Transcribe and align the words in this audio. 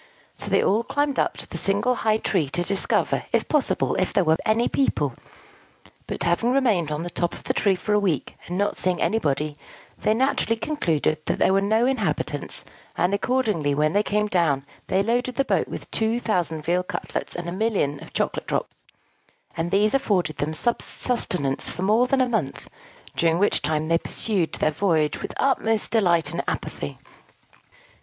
So 0.35 0.47
they 0.47 0.63
all 0.63 0.81
climbed 0.83 1.19
up 1.19 1.37
the 1.37 1.59
single 1.59 1.93
high 1.93 2.17
tree 2.17 2.49
to 2.49 2.63
discover, 2.63 3.25
if 3.31 3.47
possible, 3.47 3.93
if 3.97 4.11
there 4.11 4.23
were 4.23 4.37
any 4.47 4.67
people; 4.67 5.13
but 6.07 6.23
having 6.23 6.51
remained 6.51 6.91
on 6.91 7.03
the 7.03 7.11
top 7.11 7.35
of 7.35 7.43
the 7.43 7.53
tree 7.53 7.75
for 7.75 7.93
a 7.93 7.99
week, 7.99 8.33
and 8.47 8.57
not 8.57 8.79
seeing 8.79 8.99
anybody, 8.99 9.55
they 9.99 10.15
naturally 10.15 10.55
concluded 10.55 11.23
that 11.27 11.37
there 11.37 11.53
were 11.53 11.61
no 11.61 11.85
inhabitants; 11.85 12.65
and 12.97 13.13
accordingly, 13.13 13.75
when 13.75 13.93
they 13.93 14.01
came 14.01 14.25
down, 14.25 14.65
they 14.87 15.03
loaded 15.03 15.35
the 15.35 15.45
boat 15.45 15.67
with 15.67 15.91
two 15.91 16.19
thousand 16.19 16.63
veal 16.63 16.81
cutlets 16.81 17.35
and 17.35 17.47
a 17.47 17.51
million 17.51 18.01
of 18.01 18.11
chocolate 18.11 18.47
drops; 18.47 18.83
and 19.55 19.69
these 19.69 19.93
afforded 19.93 20.37
them 20.37 20.55
sustenance 20.55 21.69
for 21.69 21.83
more 21.83 22.07
than 22.07 22.21
a 22.21 22.27
month, 22.27 22.71
during 23.15 23.37
which 23.37 23.61
time 23.61 23.87
they 23.87 23.99
pursued 23.99 24.53
their 24.53 24.71
voyage 24.71 25.21
with 25.21 25.29
the 25.29 25.43
utmost 25.43 25.91
delight 25.91 26.31
and 26.31 26.43
apathy. 26.47 26.97